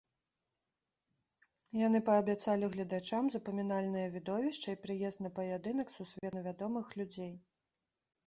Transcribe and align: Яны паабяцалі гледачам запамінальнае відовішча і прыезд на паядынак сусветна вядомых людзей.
Яны 1.87 1.99
паабяцалі 2.07 2.69
гледачам 2.75 3.23
запамінальнае 3.33 4.05
відовішча 4.15 4.69
і 4.75 4.79
прыезд 4.85 5.23
на 5.25 5.29
паядынак 5.41 5.87
сусветна 5.97 6.39
вядомых 6.47 6.85
людзей. 7.01 7.33